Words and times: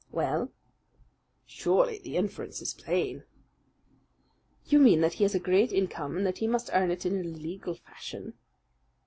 "Well?" 0.11 0.51
"Surely 1.45 1.99
the 1.99 2.17
inference 2.17 2.59
is 2.59 2.73
plain." 2.73 3.23
"You 4.65 4.79
mean 4.79 5.01
that 5.01 5.13
he 5.21 5.25
has 5.25 5.35
a 5.35 5.39
great 5.39 5.71
income 5.71 6.17
and 6.17 6.25
that 6.25 6.39
he 6.39 6.47
must 6.47 6.71
earn 6.73 6.89
it 6.89 7.05
in 7.05 7.13
an 7.17 7.23
illegal 7.35 7.75
fashion?" 7.75 8.33